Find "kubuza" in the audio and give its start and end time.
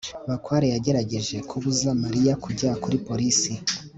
1.49-1.89